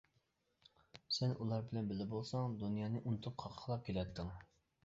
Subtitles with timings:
[1.17, 4.35] سەن ئۇلار بىلەن بىللە بولساڭ دۇنيانى ئۇنتۇپ، قاقاقلاپ كۈلەتتىڭ.